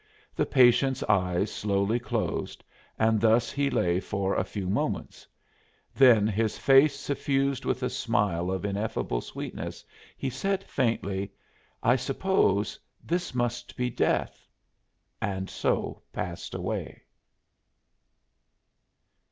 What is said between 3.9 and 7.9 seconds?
for a few moments; then, his face suffused with a